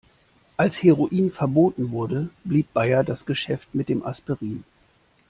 Als 0.57 0.81
Heroin 0.81 1.29
verboten 1.29 1.91
wurde, 1.91 2.31
blieb 2.43 2.73
Bayer 2.73 3.03
das 3.03 3.23
Geschäft 3.27 3.75
mit 3.75 3.87
dem 3.87 4.03
Aspirin. 4.03 4.63